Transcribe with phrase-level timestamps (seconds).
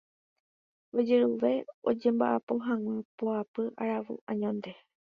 [0.97, 1.51] Ojerure
[1.89, 4.71] oñemba'apo hag̃ua poapy aravo añónte.